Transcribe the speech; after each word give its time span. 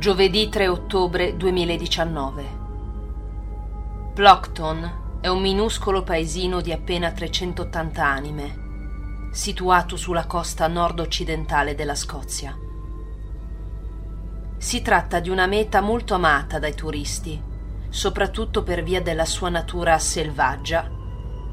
Giovedì 0.00 0.48
3 0.48 0.66
ottobre 0.66 1.36
2019. 1.36 2.44
Plockton 4.14 5.18
è 5.20 5.28
un 5.28 5.42
minuscolo 5.42 6.02
paesino 6.02 6.62
di 6.62 6.72
appena 6.72 7.12
380 7.12 8.02
anime, 8.02 9.28
situato 9.30 9.98
sulla 9.98 10.24
costa 10.24 10.68
nord-occidentale 10.68 11.74
della 11.74 11.94
Scozia. 11.94 12.56
Si 14.56 14.80
tratta 14.80 15.20
di 15.20 15.28
una 15.28 15.44
meta 15.44 15.82
molto 15.82 16.14
amata 16.14 16.58
dai 16.58 16.74
turisti, 16.74 17.38
soprattutto 17.90 18.62
per 18.62 18.82
via 18.82 19.02
della 19.02 19.26
sua 19.26 19.50
natura 19.50 19.98
selvaggia 19.98 20.90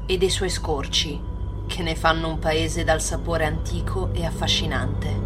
e 0.06 0.16
dei 0.16 0.30
suoi 0.30 0.48
scorci, 0.48 1.20
che 1.66 1.82
ne 1.82 1.94
fanno 1.94 2.28
un 2.28 2.38
paese 2.38 2.82
dal 2.82 3.02
sapore 3.02 3.44
antico 3.44 4.08
e 4.14 4.24
affascinante. 4.24 5.20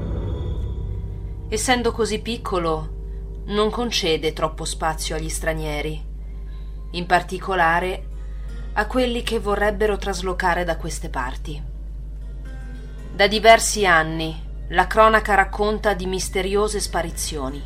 Essendo 1.48 1.92
così 1.92 2.20
piccolo, 2.20 2.98
non 3.46 3.70
concede 3.70 4.32
troppo 4.32 4.64
spazio 4.64 5.16
agli 5.16 5.28
stranieri, 5.28 6.00
in 6.92 7.06
particolare 7.06 8.06
a 8.74 8.86
quelli 8.86 9.22
che 9.22 9.38
vorrebbero 9.38 9.96
traslocare 9.96 10.64
da 10.64 10.76
queste 10.76 11.08
parti. 11.08 11.62
Da 13.14 13.26
diversi 13.26 13.84
anni 13.84 14.50
la 14.68 14.86
cronaca 14.86 15.34
racconta 15.34 15.92
di 15.92 16.06
misteriose 16.06 16.80
sparizioni, 16.80 17.60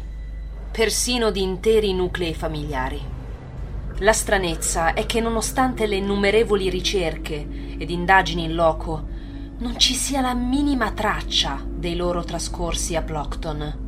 persino 0.73 1.31
di 1.31 1.43
interi 1.43 1.93
nuclei 1.93 2.35
familiari. 2.35 3.15
La 3.99 4.13
stranezza 4.13 4.95
è 4.95 5.07
che 5.07 5.21
nonostante 5.21 5.87
le 5.87 5.97
innumerevoli 5.97 6.69
ricerche 6.69 7.47
ed 7.79 7.91
indagini 7.91 8.45
in 8.45 8.55
loco, 8.55 9.15
non 9.59 9.79
ci 9.79 9.95
sia 9.95 10.21
la 10.21 10.35
minima 10.35 10.91
traccia 10.93 11.63
dei 11.65 11.97
loro 11.97 12.25
trascorsi 12.25 12.97
a 12.97 13.03
Plockton 13.03 13.85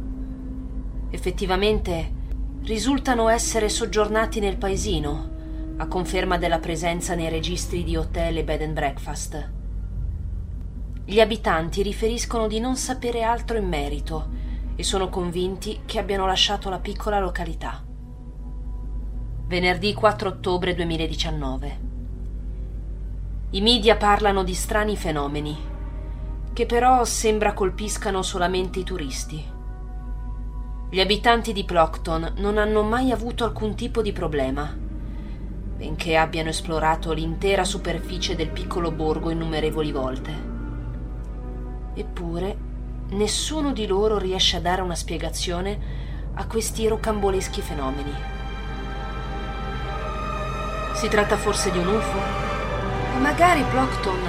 Effettivamente 1.11 2.13
risultano 2.65 3.29
essere 3.29 3.69
soggiornati 3.69 4.41
nel 4.41 4.59
paesino, 4.59 5.37
a 5.79 5.87
conferma 5.87 6.37
della 6.37 6.59
presenza 6.59 7.15
nei 7.15 7.31
registri 7.31 7.83
di 7.83 7.97
hotel 7.97 8.37
e 8.37 8.45
bed 8.45 8.63
and 8.63 8.73
breakfast. 8.75 9.51
Gli 11.05 11.21
abitanti 11.21 11.83
riferiscono 11.83 12.47
di 12.47 12.61
non 12.61 12.77
sapere 12.77 13.23
altro 13.23 13.57
in 13.57 13.67
merito 13.67 14.29
e 14.77 14.83
sono 14.83 15.09
convinti 15.09 15.81
che 15.87 15.99
abbiano 15.99 16.27
lasciato 16.27 16.69
la 16.69 16.79
piccola 16.79 17.19
località. 17.19 17.83
Venerdì 19.47 19.95
4 19.95 20.29
ottobre 20.29 20.75
2019. 20.75 21.81
I 23.51 23.61
media 23.63 23.97
parlano 23.97 24.45
di 24.45 24.53
strani 24.53 24.95
fenomeni, 24.95 25.57
che 26.53 26.67
però 26.67 27.03
sembra 27.05 27.55
colpiscano 27.55 28.21
solamente 28.21 28.81
i 28.81 28.85
turisti. 28.85 29.57
Gli 30.91 31.01
abitanti 31.01 31.53
di 31.53 31.65
Plockton 31.65 32.33
non 32.37 32.57
hanno 32.57 32.83
mai 32.83 33.11
avuto 33.11 33.45
alcun 33.45 33.75
tipo 33.75 34.01
di 34.01 34.11
problema, 34.13 34.75
benché 35.77 36.17
abbiano 36.17 36.49
esplorato 36.49 37.13
l'intera 37.13 37.63
superficie 37.63 38.35
del 38.35 38.49
piccolo 38.49 38.91
borgo 38.91 39.29
innumerevoli 39.29 39.93
volte. 39.93 40.33
Eppure, 41.93 42.57
nessuno 43.11 43.75
di 43.75 43.87
loro 43.87 44.17
riesce 44.17 44.57
a 44.57 44.61
dare 44.61 44.81
una 44.81 44.95
spiegazione 44.95 45.79
a 46.33 46.47
questi 46.47 46.89
rocamboleschi 46.89 47.61
fenomeni. 47.61 48.13
Si 50.95 51.07
tratta 51.09 51.37
forse 51.37 51.71
di 51.71 51.77
un 51.77 51.87
UFO? 51.87 52.19
O 53.15 53.19
magari 53.21 53.63
Plockton 53.71 54.21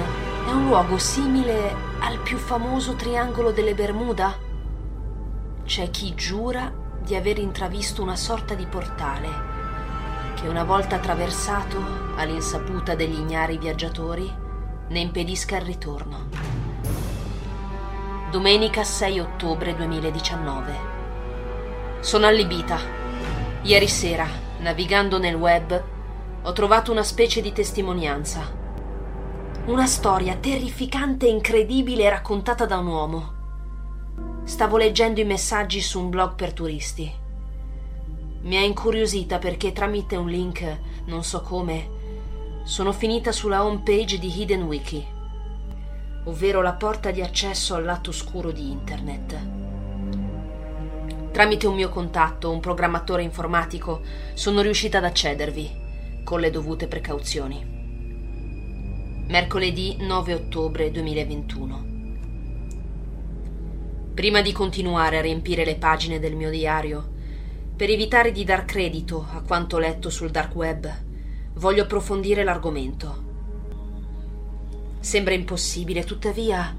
è 0.46 0.50
un 0.50 0.66
luogo 0.66 0.98
simile 0.98 1.74
al 2.00 2.18
più 2.18 2.36
famoso 2.36 2.96
triangolo 2.96 3.50
delle 3.50 3.72
Bermuda? 3.72 4.48
C'è 5.70 5.88
chi 5.88 6.16
giura 6.16 6.72
di 7.00 7.14
aver 7.14 7.38
intravisto 7.38 8.02
una 8.02 8.16
sorta 8.16 8.54
di 8.54 8.66
portale 8.66 9.28
che 10.34 10.48
una 10.48 10.64
volta 10.64 10.96
attraversato 10.96 11.78
all'insaputa 12.16 12.96
degli 12.96 13.16
ignari 13.16 13.56
viaggiatori 13.56 14.28
ne 14.88 14.98
impedisca 14.98 15.58
il 15.58 15.62
ritorno. 15.62 16.28
Domenica 18.32 18.82
6 18.82 19.20
ottobre 19.20 19.76
2019. 19.76 20.74
Sono 22.00 22.26
allibita. 22.26 22.76
Ieri 23.62 23.86
sera, 23.86 24.26
navigando 24.58 25.20
nel 25.20 25.36
web, 25.36 25.84
ho 26.42 26.52
trovato 26.52 26.90
una 26.90 27.04
specie 27.04 27.40
di 27.40 27.52
testimonianza. 27.52 28.40
Una 29.66 29.86
storia 29.86 30.34
terrificante 30.34 31.26
e 31.26 31.30
incredibile 31.30 32.10
raccontata 32.10 32.66
da 32.66 32.76
un 32.78 32.86
uomo 32.88 33.38
Stavo 34.50 34.78
leggendo 34.78 35.20
i 35.20 35.24
messaggi 35.24 35.80
su 35.80 36.00
un 36.00 36.10
blog 36.10 36.34
per 36.34 36.52
turisti. 36.52 37.10
Mi 38.42 38.56
ha 38.56 38.60
incuriosita 38.60 39.38
perché 39.38 39.70
tramite 39.70 40.16
un 40.16 40.28
link, 40.28 40.78
non 41.04 41.22
so 41.22 41.40
come, 41.40 41.88
sono 42.64 42.92
finita 42.92 43.30
sulla 43.30 43.64
home 43.64 43.82
page 43.84 44.18
di 44.18 44.40
Hidden 44.40 44.64
Wiki, 44.64 45.06
ovvero 46.24 46.62
la 46.62 46.72
porta 46.72 47.12
di 47.12 47.22
accesso 47.22 47.76
al 47.76 47.84
lato 47.84 48.10
oscuro 48.10 48.50
di 48.50 48.72
Internet. 48.72 49.38
Tramite 51.30 51.68
un 51.68 51.76
mio 51.76 51.88
contatto, 51.88 52.50
un 52.50 52.58
programmatore 52.58 53.22
informatico, 53.22 54.00
sono 54.34 54.62
riuscita 54.62 54.98
ad 54.98 55.04
accedervi, 55.04 55.70
con 56.24 56.40
le 56.40 56.50
dovute 56.50 56.88
precauzioni. 56.88 57.64
Mercoledì 59.28 59.98
9 60.00 60.34
ottobre 60.34 60.90
2021. 60.90 61.89
Prima 64.14 64.42
di 64.42 64.52
continuare 64.52 65.18
a 65.18 65.22
riempire 65.22 65.64
le 65.64 65.76
pagine 65.76 66.18
del 66.18 66.34
mio 66.34 66.50
diario, 66.50 67.12
per 67.76 67.88
evitare 67.88 68.32
di 68.32 68.44
dar 68.44 68.64
credito 68.64 69.24
a 69.32 69.40
quanto 69.40 69.78
letto 69.78 70.10
sul 70.10 70.30
dark 70.30 70.54
web, 70.56 70.92
voglio 71.54 71.84
approfondire 71.84 72.42
l'argomento. 72.42 73.28
Sembra 74.98 75.32
impossibile, 75.32 76.04
tuttavia 76.04 76.76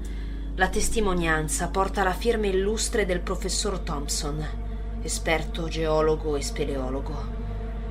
la 0.54 0.68
testimonianza 0.68 1.68
porta 1.68 2.04
la 2.04 2.12
firma 2.12 2.46
illustre 2.46 3.06
del 3.06 3.20
professor 3.20 3.78
Thompson, 3.80 4.46
esperto 5.02 5.66
geologo 5.68 6.36
e 6.36 6.42
speleologo, 6.42 7.24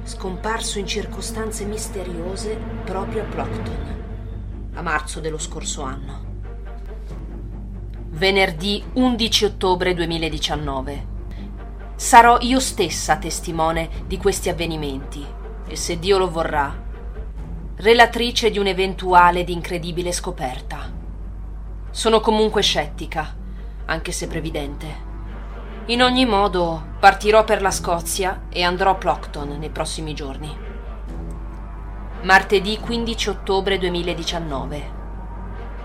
scomparso 0.03 0.77
in 0.77 0.85
circostanze 0.85 1.65
misteriose 1.65 2.57
proprio 2.85 3.23
a 3.23 3.25
Plockton, 3.25 4.03
a 4.75 4.81
marzo 4.81 5.19
dello 5.19 5.39
scorso 5.39 5.81
anno 5.81 6.30
venerdì 8.13 8.83
11 8.93 9.45
ottobre 9.45 9.93
2019. 9.93 11.07
Sarò 11.95 12.39
io 12.41 12.59
stessa 12.59 13.15
testimone 13.15 13.89
di 14.05 14.17
questi 14.17 14.49
avvenimenti 14.49 15.25
e, 15.65 15.75
se 15.77 15.97
Dio 15.97 16.17
lo 16.17 16.29
vorrà, 16.29 16.77
relatrice 17.77 18.51
di 18.51 18.59
un'eventuale 18.59 19.39
ed 19.39 19.49
incredibile 19.49 20.11
scoperta. 20.11 20.91
Sono 21.89 22.19
comunque 22.19 22.61
scettica, 22.61 23.33
anche 23.85 24.11
se 24.11 24.27
previdente. 24.27 25.09
In 25.85 26.03
ogni 26.03 26.25
modo, 26.25 26.83
partirò 26.99 27.45
per 27.45 27.61
la 27.61 27.71
Scozia 27.71 28.43
e 28.49 28.61
andrò 28.61 28.91
a 28.91 28.95
Plockton 28.95 29.57
nei 29.57 29.69
prossimi 29.69 30.13
giorni. 30.13 30.53
Martedì 32.23 32.77
15 32.77 33.29
ottobre 33.29 33.77
2019. 33.77 34.99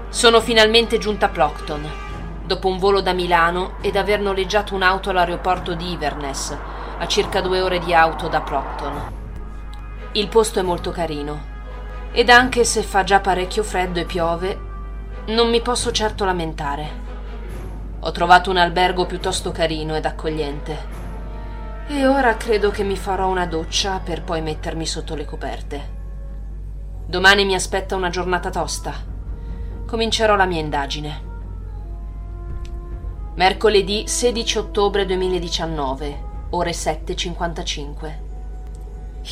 Sono 0.09 0.41
finalmente 0.41 0.99
giunta 0.99 1.27
a 1.27 1.31
Plockton 1.31 2.05
dopo 2.47 2.69
un 2.69 2.79
volo 2.79 3.01
da 3.01 3.13
Milano 3.13 3.75
ed 3.81 3.97
aver 3.97 4.21
noleggiato 4.21 4.75
un'auto 4.75 5.11
all'aeroporto 5.11 5.75
di 5.75 5.93
Inverness, 5.93 6.57
a 6.99 7.07
circa 7.07 7.41
due 7.41 7.61
ore 7.61 7.81
di 7.81 7.93
auto 7.93 8.29
da 8.29 8.41
Procton. 8.41 9.13
Il 10.13 10.29
posto 10.29 10.61
è 10.61 10.63
molto 10.63 10.93
carino 10.93 11.55
ed 12.13 12.31
anche 12.31 12.65
se 12.65 12.83
fa 12.83 13.05
già 13.05 13.21
parecchio 13.21 13.63
freddo 13.63 14.01
e 14.01 14.05
piove, 14.05 14.59
non 15.27 15.51
mi 15.51 15.61
posso 15.61 15.91
certo 15.91 16.25
lamentare. 16.25 17.05
Ho 18.01 18.11
trovato 18.13 18.49
un 18.49 18.57
albergo 18.57 19.05
piuttosto 19.05 19.51
carino 19.51 19.97
ed 19.97 20.07
accogliente. 20.07 20.95
E 21.89 22.07
ora 22.07 22.37
credo 22.37 22.71
che 22.71 22.85
mi 22.85 22.97
farò 22.97 23.29
una 23.29 23.47
doccia 23.47 24.01
per 24.03 24.23
poi 24.23 24.41
mettermi 24.41 24.87
sotto 24.87 25.15
le 25.15 25.25
coperte. 25.25 25.95
Domani 27.07 27.45
mi 27.45 27.55
aspetta 27.55 27.97
una 27.97 28.09
giornata 28.09 28.51
tosta. 28.51 28.95
Comincerò 29.87 30.37
la 30.37 30.47
mia 30.47 30.61
indagine. 30.61 31.26
Mercoledì 33.37 34.09
16 34.09 34.57
ottobre 34.57 35.05
2019, 35.05 36.23
ore 36.51 36.71
7.55. 36.71 38.15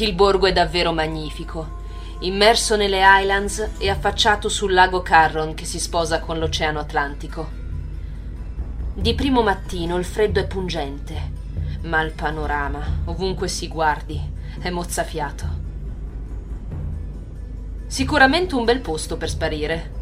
Il 0.01 0.13
borgo 0.13 0.47
è 0.47 0.53
davvero 0.53 0.93
magnifico, 0.93 1.79
immerso 2.19 2.77
nelle 2.77 3.01
Highlands 3.03 3.71
e 3.79 3.89
affacciato 3.89 4.51
sul 4.51 4.75
lago 4.75 5.01
Carron 5.01 5.55
che 5.55 5.65
si 5.65 5.81
sposa 5.81 6.21
con 6.21 6.39
l'Oceano 6.39 6.81
Atlantico. 6.81 7.49
Di 8.93 9.15
primo 9.15 9.41
mattino 9.41 9.97
il 9.97 10.05
freddo 10.05 10.39
è 10.39 10.47
pungente, 10.47 11.33
ma 11.85 12.03
il 12.03 12.13
panorama, 12.13 12.85
ovunque 13.07 13.49
si 13.49 13.69
guardi, 13.69 14.21
è 14.61 14.69
mozzafiato. 14.69 15.47
Sicuramente 17.87 18.55
un 18.55 18.65
bel 18.67 18.81
posto 18.81 19.17
per 19.17 19.31
sparire. 19.31 19.93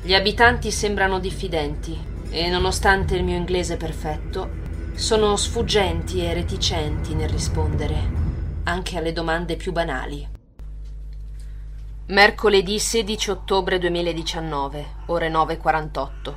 Gli 0.00 0.14
abitanti 0.14 0.70
sembrano 0.70 1.18
diffidenti 1.18 2.12
e 2.34 2.50
nonostante 2.50 3.14
il 3.14 3.22
mio 3.22 3.36
inglese 3.36 3.76
perfetto, 3.76 4.62
Sono 4.96 5.34
sfuggenti 5.34 6.24
e 6.24 6.32
reticenti 6.34 7.14
nel 7.14 7.28
rispondere, 7.28 7.96
anche 8.64 8.96
alle 8.96 9.12
domande 9.12 9.56
più 9.56 9.72
banali. 9.72 10.28
Mercoledì 12.06 12.78
16 12.78 13.30
ottobre 13.30 13.78
2019, 13.78 14.86
ore 15.06 15.30
9.48. 15.30 16.34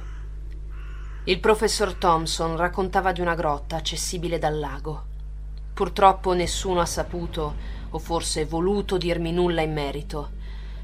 Il 1.26 1.40
professor 1.40 1.94
Thompson 1.94 2.56
raccontava 2.58 3.12
di 3.12 3.22
una 3.22 3.36
grotta 3.36 3.76
accessibile 3.76 4.40
dal 4.40 4.58
lago. 4.58 5.04
Purtroppo 5.74 6.34
nessuno 6.34 6.80
ha 6.80 6.86
saputo, 6.86 7.56
o 7.92 8.00
forse 8.00 8.46
voluto, 8.46 8.98
dirmi 8.98 9.32
nulla 9.32 9.62
in 9.62 9.74
merito, 9.74 10.32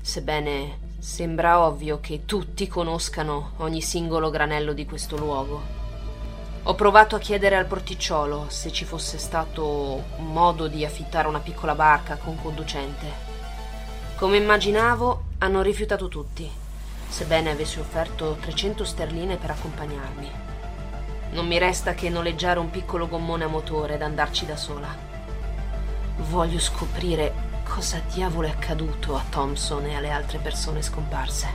sebbene 0.03 0.79
sembra 0.99 1.61
ovvio 1.61 2.01
che 2.01 2.25
tutti 2.25 2.67
conoscano 2.67 3.53
ogni 3.57 3.81
singolo 3.81 4.29
granello 4.29 4.73
di 4.73 4.85
questo 4.85 5.15
luogo. 5.15 5.61
Ho 6.63 6.75
provato 6.75 7.15
a 7.15 7.19
chiedere 7.19 7.55
al 7.55 7.67
porticciolo 7.67 8.47
se 8.49 8.69
ci 8.73 8.83
fosse 8.83 9.17
stato 9.17 10.03
un 10.17 10.31
modo 10.33 10.67
di 10.67 10.83
affittare 10.83 11.29
una 11.29 11.39
piccola 11.39 11.73
barca 11.73 12.17
con 12.17 12.35
conducente. 12.41 13.31
Come 14.17 14.37
immaginavo, 14.37 15.23
hanno 15.37 15.61
rifiutato 15.61 16.09
tutti, 16.09 16.51
sebbene 17.07 17.51
avessi 17.51 17.79
offerto 17.79 18.37
300 18.41 18.83
sterline 18.83 19.37
per 19.37 19.51
accompagnarmi. 19.51 20.31
Non 21.31 21.47
mi 21.47 21.57
resta 21.57 21.93
che 21.93 22.09
noleggiare 22.09 22.59
un 22.59 22.69
piccolo 22.69 23.07
gommone 23.07 23.45
a 23.45 23.47
motore 23.47 23.95
ed 23.95 24.01
andarci 24.01 24.45
da 24.45 24.57
sola. 24.57 24.93
Voglio 26.29 26.59
scoprire 26.59 27.42
cosa 27.63 28.01
diavolo 28.13 28.47
è 28.47 28.51
accaduto 28.51 29.15
a 29.15 29.23
Thompson 29.29 29.85
e 29.85 29.95
alle 29.95 30.11
altre 30.11 30.37
persone 30.37 30.81
scomparse. 30.81 31.47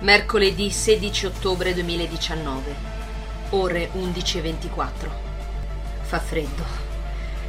Mercoledì 0.00 0.70
16 0.70 1.26
ottobre 1.26 1.74
2019, 1.74 2.74
ore 3.50 3.90
11.24. 3.92 4.90
Fa 6.02 6.18
freddo 6.18 6.64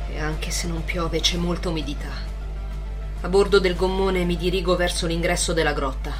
e 0.09 0.19
anche 0.19 0.51
se 0.51 0.67
non 0.67 0.83
piove 0.83 1.19
c'è 1.19 1.37
molta 1.37 1.69
umidità. 1.69 2.09
A 3.21 3.27
bordo 3.29 3.59
del 3.59 3.75
gommone 3.75 4.25
mi 4.25 4.35
dirigo 4.35 4.75
verso 4.75 5.07
l'ingresso 5.07 5.53
della 5.53 5.73
grotta. 5.73 6.11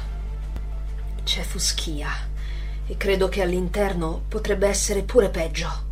C'è 1.22 1.42
fuschia 1.42 2.10
e 2.86 2.96
credo 2.96 3.28
che 3.28 3.42
all'interno 3.42 4.22
potrebbe 4.28 4.68
essere 4.68 5.02
pure 5.02 5.28
peggio. 5.28 5.91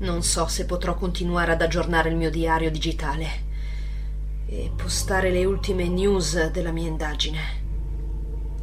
Non 0.00 0.22
so 0.22 0.46
se 0.46 0.64
potrò 0.64 0.94
continuare 0.94 1.52
ad 1.52 1.60
aggiornare 1.60 2.08
il 2.08 2.16
mio 2.16 2.30
diario 2.30 2.70
digitale 2.70 3.48
e 4.46 4.72
postare 4.74 5.30
le 5.30 5.44
ultime 5.44 5.88
news 5.88 6.50
della 6.50 6.72
mia 6.72 6.88
indagine. 6.88 7.40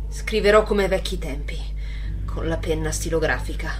Scriverò 0.09 0.63
come 0.63 0.83
ai 0.83 0.89
vecchi 0.89 1.19
tempi, 1.19 1.55
con 2.25 2.47
la 2.47 2.57
penna 2.57 2.91
stilografica. 2.91 3.71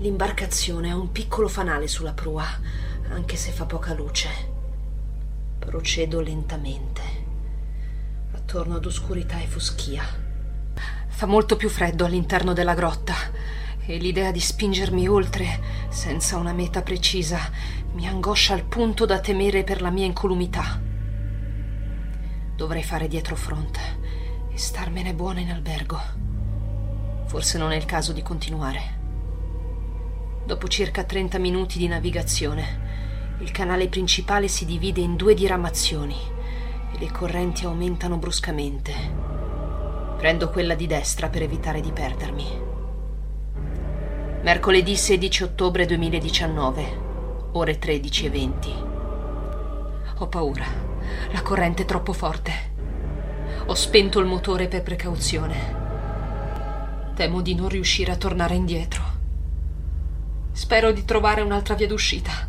L'imbarcazione 0.00 0.90
ha 0.90 0.96
un 0.96 1.12
piccolo 1.12 1.48
fanale 1.48 1.88
sulla 1.88 2.12
prua, 2.12 2.44
anche 3.08 3.36
se 3.36 3.50
fa 3.50 3.64
poca 3.64 3.94
luce. 3.94 4.28
Procedo 5.58 6.20
lentamente, 6.20 7.00
attorno 8.32 8.76
ad 8.76 8.84
oscurità 8.84 9.40
e 9.40 9.46
foschia. 9.46 10.04
Fa 11.06 11.24
molto 11.24 11.56
più 11.56 11.70
freddo 11.70 12.04
all'interno 12.04 12.52
della 12.52 12.74
grotta 12.74 13.29
e 13.86 13.96
l'idea 13.96 14.30
di 14.30 14.40
spingermi 14.40 15.08
oltre, 15.08 15.60
senza 15.88 16.36
una 16.36 16.52
meta 16.52 16.82
precisa, 16.82 17.38
mi 17.92 18.06
angoscia 18.06 18.54
al 18.54 18.64
punto 18.64 19.04
da 19.06 19.20
temere 19.20 19.64
per 19.64 19.80
la 19.80 19.90
mia 19.90 20.06
incolumità. 20.06 20.80
Dovrei 22.54 22.82
fare 22.82 23.08
dietro 23.08 23.34
fronte 23.34 23.80
e 24.52 24.58
starmene 24.58 25.14
buona 25.14 25.40
in 25.40 25.50
albergo. 25.50 25.98
Forse 27.26 27.58
non 27.58 27.72
è 27.72 27.76
il 27.76 27.84
caso 27.84 28.12
di 28.12 28.22
continuare. 28.22 28.98
Dopo 30.44 30.68
circa 30.68 31.04
30 31.04 31.38
minuti 31.38 31.78
di 31.78 31.88
navigazione, 31.88 33.38
il 33.40 33.50
canale 33.50 33.88
principale 33.88 34.48
si 34.48 34.66
divide 34.66 35.00
in 35.00 35.16
due 35.16 35.34
diramazioni 35.34 36.16
e 36.92 36.98
le 36.98 37.10
correnti 37.10 37.64
aumentano 37.64 38.18
bruscamente. 38.18 38.92
Prendo 40.18 40.50
quella 40.50 40.74
di 40.74 40.86
destra 40.86 41.28
per 41.28 41.42
evitare 41.42 41.80
di 41.80 41.92
perdermi. 41.92 42.69
Mercoledì 44.42 44.96
16 44.96 45.42
ottobre 45.42 45.84
2019, 45.84 47.00
ore 47.52 47.78
13.20. 47.78 50.14
Ho 50.16 50.26
paura. 50.28 50.64
La 51.30 51.42
corrente 51.42 51.82
è 51.82 51.84
troppo 51.84 52.14
forte. 52.14 52.52
Ho 53.66 53.74
spento 53.74 54.18
il 54.18 54.24
motore 54.24 54.66
per 54.66 54.82
precauzione. 54.82 57.12
Temo 57.14 57.42
di 57.42 57.54
non 57.54 57.68
riuscire 57.68 58.12
a 58.12 58.16
tornare 58.16 58.54
indietro. 58.54 59.02
Spero 60.52 60.90
di 60.90 61.04
trovare 61.04 61.42
un'altra 61.42 61.74
via 61.74 61.86
d'uscita. 61.86 62.48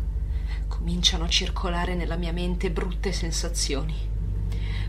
Cominciano 0.68 1.24
a 1.24 1.28
circolare 1.28 1.94
nella 1.94 2.16
mia 2.16 2.32
mente 2.32 2.70
brutte 2.70 3.12
sensazioni. 3.12 3.94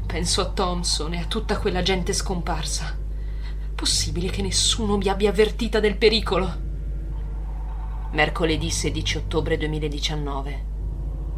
Penso 0.07 0.39
a 0.39 0.45
Thompson 0.45 1.15
e 1.15 1.19
a 1.19 1.25
tutta 1.25 1.57
quella 1.57 1.81
gente 1.81 2.13
scomparsa. 2.13 2.97
Possibile 3.75 4.29
che 4.29 4.41
nessuno 4.41 4.95
mi 4.95 5.09
abbia 5.09 5.31
avvertita 5.31 5.81
del 5.81 5.97
pericolo? 5.97 6.71
Mercoledì 8.13 8.69
16 8.69 9.18
ottobre 9.18 9.57
2019, 9.57 10.65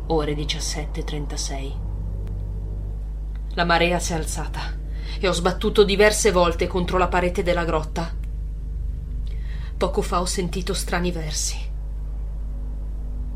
ore 0.08 0.34
17.36. 0.34 1.74
La 3.54 3.64
marea 3.64 3.98
si 3.98 4.12
è 4.12 4.16
alzata 4.18 4.78
e 5.18 5.26
ho 5.26 5.32
sbattuto 5.32 5.86
diverse 5.86 6.34
volte 6.34 6.68
contro 6.68 6.98
la 6.98 7.08
parete 7.08 7.44
della 7.44 7.64
grotta. 7.64 8.14
Poco 9.78 10.02
fa 10.02 10.20
ho 10.20 10.26
sentito 10.26 10.74
strani 10.74 11.14
versi. 11.14 11.56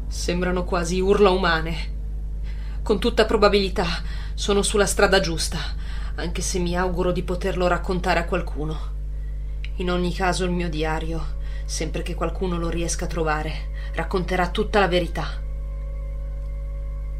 Sembrano 0.05 0.65
quasi 0.65 0.99
urla 0.99 1.29
umane. 1.29 1.95
Con 2.83 2.99
tutta 2.99 3.23
probabilità 3.23 3.85
sono 4.33 4.61
sulla 4.61 4.85
strada 4.85 5.21
giusta, 5.21 5.59
anche 6.15 6.41
se 6.41 6.59
mi 6.59 6.75
auguro 6.75 7.13
di 7.13 7.23
poterlo 7.23 7.67
raccontare 7.67 8.19
a 8.19 8.25
qualcuno. 8.25 8.97
In 9.75 9.89
ogni 9.89 10.13
caso 10.13 10.43
il 10.43 10.51
mio 10.51 10.67
diario, 10.67 11.37
sempre 11.69 12.01
che 12.01 12.15
qualcuno 12.15 12.57
lo 12.57 12.67
riesca 12.67 13.05
a 13.05 13.07
trovare, 13.07 13.69
racconterà 13.93 14.49
tutta 14.49 14.79
la 14.79 14.87
verità. 14.87 15.39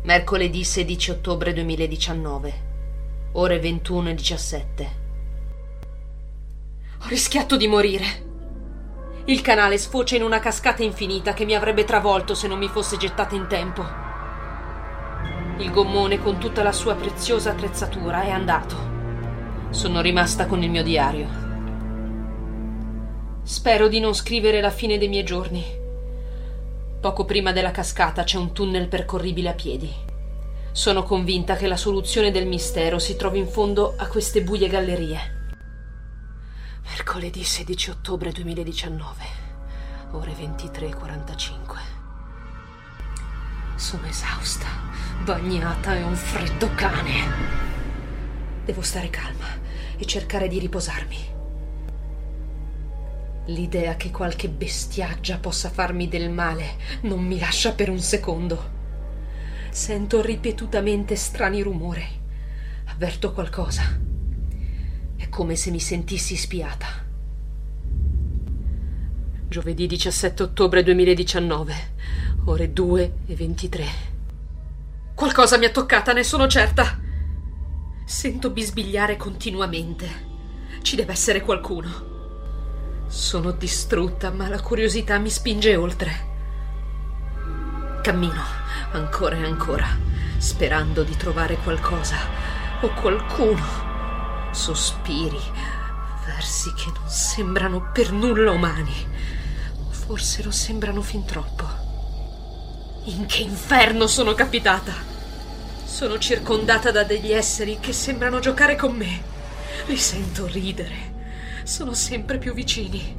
Mercoledì 0.02 0.64
16 0.64 1.12
ottobre 1.12 1.54
2019, 1.54 2.54
ore 3.34 3.60
21 3.60 4.10
e 4.10 4.14
17. 4.16 4.92
Ho 7.00 7.08
rischiato 7.08 7.58
di 7.58 7.68
morire. 7.68 8.06
Il 9.26 9.42
canale 9.42 9.78
sfocia 9.78 10.16
in 10.16 10.24
una 10.24 10.40
cascata 10.40 10.82
infinita 10.82 11.34
che 11.34 11.46
mi 11.46 11.54
avrebbe 11.54 11.84
travolto 11.84 12.34
se 12.34 12.48
non 12.48 12.58
mi 12.58 12.70
fosse 12.70 12.98
gettata 12.98 13.36
in 13.36 13.46
tempo. 13.46 13.86
Il 15.60 15.70
gommone 15.70 16.18
con 16.18 16.40
tutta 16.40 16.64
la 16.64 16.72
sua 16.72 16.96
preziosa 16.96 17.52
attrezzatura 17.52 18.24
è 18.24 18.32
andato. 18.32 18.76
Sono 19.70 20.02
rimasta 20.02 20.48
con 20.48 20.64
il 20.64 20.72
mio 20.72 20.82
diario. 20.82 21.49
Spero 23.50 23.88
di 23.88 24.00
non 24.00 24.14
scrivere 24.14 24.62
la 24.62 24.70
fine 24.70 25.00
dei 25.00 25.08
miei 25.08 25.24
giorni. 25.24 25.66
Poco 27.02 27.26
prima 27.26 27.52
della 27.52 27.72
cascata 27.72 28.22
c'è 28.22 28.38
un 28.38 28.54
tunnel 28.54 28.88
percorribile 28.88 29.50
a 29.50 29.54
piedi. 29.54 29.92
Sono 30.72 31.02
convinta 31.02 31.56
che 31.56 31.66
la 31.66 31.76
soluzione 31.76 32.30
del 32.30 32.46
mistero 32.46 33.00
si 33.00 33.16
trovi 33.16 33.40
in 33.40 33.48
fondo 33.48 33.96
a 33.98 34.06
queste 34.06 34.44
buie 34.44 34.68
gallerie. 34.68 35.54
Mercoledì 36.90 37.44
16 37.44 37.90
ottobre 37.90 38.32
2019, 38.32 39.24
ore 40.12 40.32
23.45. 40.34 41.78
Sono 43.78 44.06
esausta, 44.06 44.68
bagnata 45.24 45.96
e 45.96 46.04
un 46.04 46.16
freddo 46.16 46.70
cane. 46.76 47.24
Devo 48.64 48.82
stare 48.84 49.10
calma 49.10 49.48
e 49.98 50.06
cercare 50.06 50.48
di 50.48 50.60
riposarmi. 50.60 51.39
L'idea 53.50 53.96
che 53.96 54.12
qualche 54.12 54.48
bestiaggia 54.48 55.40
possa 55.40 55.70
farmi 55.70 56.08
del 56.08 56.30
male 56.30 56.78
non 57.02 57.24
mi 57.24 57.40
lascia 57.40 57.72
per 57.72 57.90
un 57.90 58.00
secondo. 58.00 58.78
Sento 59.72 60.22
ripetutamente 60.22 61.16
strani 61.16 61.62
rumori. 61.64 62.06
Avverto 62.86 63.34
qualcosa 63.34 63.82
è 65.16 65.30
come 65.30 65.56
se 65.56 65.72
mi 65.72 65.80
sentissi 65.80 66.36
spiata. 66.36 66.88
Giovedì 69.48 69.88
17 69.88 70.44
ottobre 70.44 70.84
2019, 70.84 71.74
ore 72.46 72.72
2 72.72 73.14
e 73.26 73.36
23. 73.36 73.86
Qualcosa 75.16 75.58
mi 75.58 75.66
ha 75.66 75.72
toccata, 75.72 76.14
ne 76.14 76.24
sono 76.24 76.46
certa. 76.46 77.00
Sento 78.06 78.52
bisbigliare 78.52 79.18
continuamente. 79.18 80.28
Ci 80.84 80.96
deve 80.96 81.14
essere 81.14 81.42
qualcuno. 81.42 82.09
Sono 83.10 83.50
distrutta, 83.50 84.30
ma 84.30 84.48
la 84.48 84.62
curiosità 84.62 85.18
mi 85.18 85.32
spinge 85.32 85.76
oltre. 85.76 86.28
Cammino 88.04 88.44
ancora 88.92 89.36
e 89.36 89.46
ancora, 89.46 89.88
sperando 90.38 91.02
di 91.02 91.18
trovare 91.18 91.56
qualcosa 91.58 92.18
o 92.82 92.90
qualcuno 92.90 93.66
sospiri, 94.52 95.42
versi 96.24 96.72
che 96.76 96.92
non 96.94 97.10
sembrano 97.10 97.90
per 97.92 98.12
nulla 98.12 98.52
umani. 98.52 99.08
O 99.88 99.92
forse 99.92 100.44
lo 100.44 100.52
sembrano 100.52 101.02
fin 101.02 101.26
troppo. 101.26 101.66
In 103.06 103.26
che 103.26 103.42
inferno 103.42 104.06
sono 104.06 104.36
capitata? 104.36 104.94
Sono 105.84 106.20
circondata 106.20 106.92
da 106.92 107.04
degli 107.04 107.32
esseri 107.32 107.80
che 107.80 107.92
sembrano 107.92 108.38
giocare 108.38 108.76
con 108.76 108.96
me. 108.96 109.20
Li 109.88 109.98
sento 109.98 110.46
ridere. 110.46 111.09
Sono 111.70 111.94
sempre 111.94 112.40
più 112.40 112.52
vicini. 112.56 113.16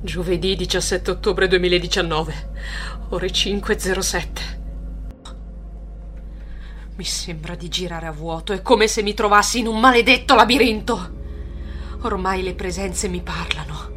Giovedì 0.00 0.54
17 0.54 1.10
ottobre 1.10 1.48
2019, 1.48 2.50
ore 3.08 3.26
5.07. 3.26 4.26
Mi 6.94 7.02
sembra 7.02 7.56
di 7.56 7.68
girare 7.68 8.06
a 8.06 8.12
vuoto, 8.12 8.52
è 8.52 8.62
come 8.62 8.86
se 8.86 9.02
mi 9.02 9.12
trovassi 9.12 9.58
in 9.58 9.66
un 9.66 9.80
maledetto 9.80 10.36
labirinto. 10.36 11.14
Ormai 12.02 12.44
le 12.44 12.54
presenze 12.54 13.08
mi 13.08 13.22
parlano, 13.22 13.96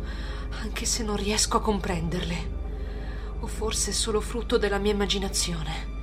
anche 0.63 0.85
se 0.85 1.03
non 1.03 1.15
riesco 1.15 1.57
a 1.57 1.61
comprenderle. 1.61 2.35
O 3.41 3.45
forse 3.45 3.91
è 3.91 3.93
solo 3.93 4.21
frutto 4.21 4.57
della 4.57 4.79
mia 4.79 4.93
immaginazione. 4.93 5.97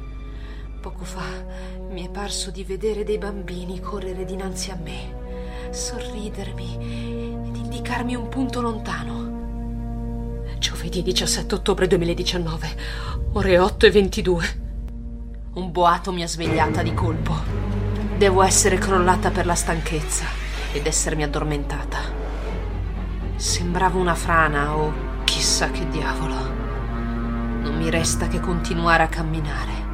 Poco 0.80 1.04
fa 1.04 1.44
mi 1.90 2.06
è 2.06 2.08
parso 2.08 2.52
di 2.52 2.62
vedere 2.62 3.02
dei 3.02 3.18
bambini 3.18 3.80
correre 3.80 4.24
dinanzi 4.24 4.70
a 4.70 4.76
me, 4.76 5.15
sorridermi 5.76 7.44
ed 7.46 7.56
indicarmi 7.56 8.14
un 8.14 8.28
punto 8.28 8.62
lontano. 8.62 10.44
Giovedì 10.58 11.02
17 11.02 11.54
ottobre 11.54 11.86
2019, 11.86 12.68
ore 13.32 13.58
8 13.58 13.86
e 13.86 13.90
22. 13.90 14.64
Un 15.52 15.70
boato 15.70 16.12
mi 16.12 16.22
ha 16.22 16.28
svegliata 16.28 16.82
di 16.82 16.94
colpo. 16.94 17.34
Devo 18.16 18.42
essere 18.42 18.78
crollata 18.78 19.30
per 19.30 19.44
la 19.44 19.54
stanchezza 19.54 20.24
ed 20.72 20.86
essermi 20.86 21.22
addormentata. 21.22 21.98
Sembrava 23.36 23.98
una 23.98 24.14
frana 24.14 24.76
o 24.76 24.92
chissà 25.24 25.70
che 25.70 25.86
diavolo. 25.88 26.54
Non 27.60 27.76
mi 27.76 27.90
resta 27.90 28.28
che 28.28 28.40
continuare 28.40 29.02
a 29.02 29.08
camminare. 29.08 29.84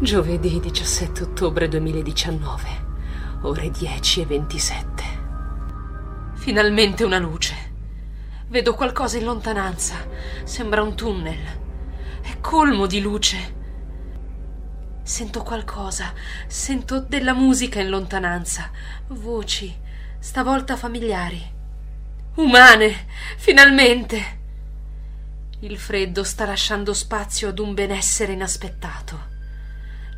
Giovedì 0.00 0.60
17 0.60 1.24
ottobre 1.24 1.68
2019, 1.68 2.89
ore 3.42 3.70
10 3.70 4.20
e 4.20 4.26
27. 4.26 5.04
Finalmente 6.34 7.04
una 7.04 7.18
luce. 7.18 7.68
Vedo 8.48 8.74
qualcosa 8.74 9.16
in 9.16 9.24
lontananza. 9.24 9.94
Sembra 10.44 10.82
un 10.82 10.94
tunnel. 10.94 11.38
È 12.20 12.38
colmo 12.40 12.86
di 12.86 13.00
luce. 13.00 13.58
Sento 15.02 15.42
qualcosa, 15.42 16.12
sento 16.46 17.00
della 17.00 17.32
musica 17.32 17.80
in 17.80 17.88
lontananza, 17.88 18.70
voci, 19.08 19.74
stavolta 20.18 20.76
familiari. 20.76 21.42
Umane, 22.36 23.06
finalmente! 23.36 24.38
Il 25.60 25.78
freddo 25.78 26.22
sta 26.22 26.44
lasciando 26.44 26.94
spazio 26.94 27.48
ad 27.48 27.58
un 27.58 27.74
benessere 27.74 28.34
inaspettato. 28.34 29.29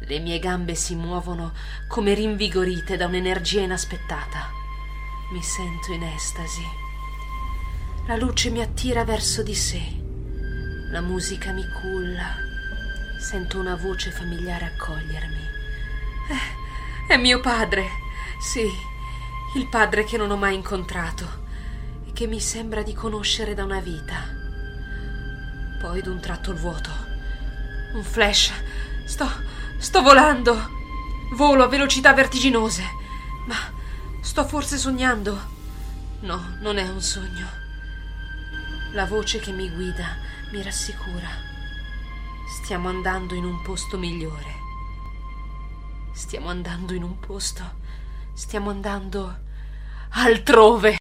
Le 0.06 0.18
mie 0.18 0.38
gambe 0.38 0.74
si 0.74 0.94
muovono 0.94 1.52
come 1.88 2.14
rinvigorite 2.14 2.96
da 2.96 3.06
un'energia 3.06 3.60
inaspettata. 3.60 4.50
Mi 5.32 5.42
sento 5.42 5.92
in 5.92 6.02
estasi. 6.02 6.64
La 8.06 8.16
luce 8.16 8.50
mi 8.50 8.60
attira 8.60 9.04
verso 9.04 9.42
di 9.42 9.54
sé. 9.54 9.80
La 10.90 11.00
musica 11.00 11.52
mi 11.52 11.64
culla 11.68 12.50
Sento 13.22 13.60
una 13.60 13.76
voce 13.76 14.10
familiare 14.10 14.64
accogliermi. 14.64 15.48
Eh, 16.28 17.14
è 17.14 17.16
mio 17.16 17.38
padre. 17.38 17.86
Sì, 18.40 18.68
il 19.54 19.68
padre 19.68 20.02
che 20.02 20.16
non 20.16 20.32
ho 20.32 20.36
mai 20.36 20.56
incontrato 20.56 21.44
e 22.04 22.12
che 22.12 22.26
mi 22.26 22.40
sembra 22.40 22.82
di 22.82 22.94
conoscere 22.94 23.54
da 23.54 23.62
una 23.62 23.78
vita. 23.78 24.24
Poi 25.78 26.02
d'un 26.02 26.18
tratto 26.18 26.50
il 26.50 26.56
vuoto. 26.56 26.90
Un 27.92 28.02
flash. 28.02 28.52
Sto. 29.04 29.30
Sto 29.82 30.00
volando. 30.00 30.70
Volo 31.32 31.64
a 31.64 31.66
velocità 31.66 32.14
vertiginose. 32.14 32.84
Ma 33.46 33.56
sto 34.20 34.46
forse 34.46 34.78
sognando? 34.78 35.36
No, 36.20 36.56
non 36.60 36.78
è 36.78 36.88
un 36.88 37.02
sogno. 37.02 37.46
La 38.92 39.06
voce 39.06 39.40
che 39.40 39.50
mi 39.50 39.68
guida 39.68 40.16
mi 40.52 40.62
rassicura. 40.62 41.28
Stiamo 42.62 42.88
andando 42.88 43.34
in 43.34 43.44
un 43.44 43.60
posto 43.62 43.98
migliore. 43.98 44.60
Stiamo 46.12 46.48
andando 46.48 46.94
in 46.94 47.02
un 47.02 47.18
posto. 47.18 47.80
Stiamo 48.34 48.70
andando 48.70 49.36
altrove. 50.10 50.98